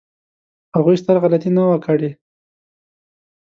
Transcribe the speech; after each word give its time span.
هغوی 0.75 0.95
ستره 1.01 1.17
غلطي 1.23 1.49
نه 1.57 1.63
وه 1.69 1.77
کړې. 1.85 2.11